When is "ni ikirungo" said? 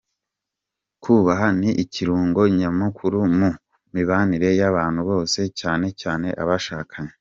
1.59-2.39